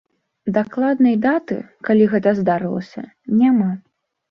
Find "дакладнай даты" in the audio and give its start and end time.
0.53-1.59